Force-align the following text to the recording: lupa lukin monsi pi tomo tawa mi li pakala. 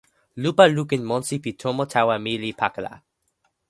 lupa 0.41 0.65
lukin 0.75 1.03
monsi 1.09 1.35
pi 1.43 1.51
tomo 1.61 1.83
tawa 1.93 2.15
mi 2.23 2.33
li 2.43 2.49
pakala. 2.59 2.91